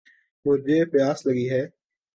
مجھے 0.45 0.79
پیاس 0.91 1.25
لگی 1.27 1.49
ہے 1.49 1.63